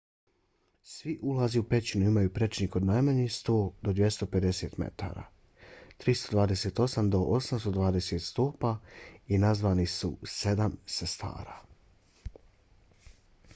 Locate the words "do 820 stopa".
7.09-8.75